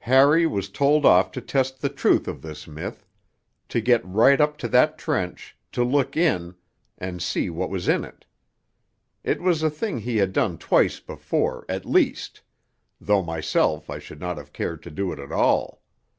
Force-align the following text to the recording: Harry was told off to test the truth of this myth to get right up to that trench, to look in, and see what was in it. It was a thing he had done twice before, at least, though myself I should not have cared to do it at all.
Harry 0.00 0.46
was 0.46 0.68
told 0.68 1.06
off 1.06 1.30
to 1.32 1.40
test 1.40 1.80
the 1.80 1.88
truth 1.88 2.28
of 2.28 2.42
this 2.42 2.68
myth 2.68 3.06
to 3.70 3.80
get 3.80 4.04
right 4.06 4.38
up 4.38 4.58
to 4.58 4.68
that 4.68 4.98
trench, 4.98 5.56
to 5.72 5.82
look 5.82 6.14
in, 6.14 6.54
and 6.98 7.22
see 7.22 7.48
what 7.48 7.70
was 7.70 7.88
in 7.88 8.04
it. 8.04 8.26
It 9.24 9.40
was 9.40 9.62
a 9.62 9.70
thing 9.70 9.96
he 10.00 10.18
had 10.18 10.34
done 10.34 10.58
twice 10.58 11.00
before, 11.00 11.64
at 11.70 11.86
least, 11.86 12.42
though 13.00 13.22
myself 13.22 13.88
I 13.88 13.98
should 13.98 14.20
not 14.20 14.36
have 14.36 14.52
cared 14.52 14.82
to 14.82 14.90
do 14.90 15.10
it 15.10 15.18
at 15.18 15.32
all. 15.32 15.80